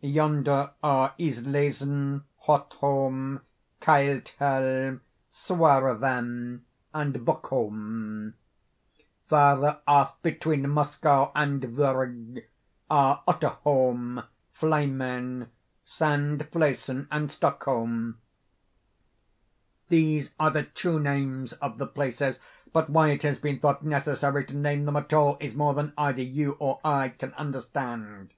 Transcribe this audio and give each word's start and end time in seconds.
Yonder 0.00 0.72
are 0.82 1.14
Islesen, 1.20 2.24
Hotholm, 2.48 3.42
Keildhelm, 3.80 5.02
Suarven, 5.30 6.62
and 6.92 7.14
Buckholm. 7.24 8.32
Farther 9.28 9.82
off—between 9.86 10.62
Moskoe 10.64 11.30
and 11.36 11.62
Vurrgh—are 11.62 13.22
Otterholm, 13.28 14.24
Flimen, 14.52 15.50
Sandflesen, 15.86 17.06
and 17.12 17.30
Stockholm. 17.30 18.18
These 19.88 20.34
are 20.40 20.50
the 20.50 20.64
true 20.64 20.98
names 20.98 21.52
of 21.52 21.78
the 21.78 21.86
places—but 21.86 22.90
why 22.90 23.10
it 23.10 23.22
has 23.22 23.38
been 23.38 23.60
thought 23.60 23.84
necessary 23.84 24.44
to 24.46 24.56
name 24.56 24.86
them 24.86 24.96
at 24.96 25.12
all, 25.12 25.36
is 25.40 25.54
more 25.54 25.74
than 25.74 25.92
either 25.96 26.22
you 26.22 26.56
or 26.58 26.80
I 26.84 27.10
can 27.10 27.32
understand. 27.34 28.32